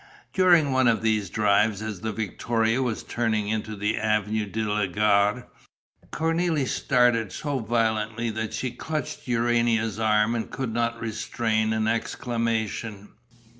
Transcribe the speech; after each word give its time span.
During 0.33 0.71
one 0.71 0.87
of 0.87 1.03
these 1.03 1.29
drives, 1.29 1.79
as 1.83 2.01
the 2.01 2.11
victoria 2.11 2.81
was 2.81 3.03
turning 3.03 3.49
into 3.49 3.75
the 3.75 3.99
Avenue 3.99 4.47
de 4.47 4.63
la 4.63 4.87
Gare, 4.87 5.45
Cornélie 6.11 6.67
started 6.67 7.31
so 7.31 7.59
violently 7.59 8.31
that 8.31 8.51
she 8.51 8.71
clutched 8.71 9.27
Urania's 9.27 9.99
arm 9.99 10.33
and 10.33 10.49
could 10.49 10.73
not 10.73 10.99
restrain 10.99 11.71
an 11.71 11.87
exclamation. 11.87 13.09